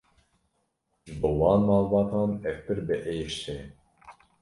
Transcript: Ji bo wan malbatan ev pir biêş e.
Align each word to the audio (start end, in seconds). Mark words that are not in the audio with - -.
Ji 1.03 1.11
bo 1.19 1.29
wan 1.39 1.59
malbatan 1.67 2.31
ev 2.49 2.57
pir 2.65 2.79
biêş 2.87 3.37
e. 3.55 3.57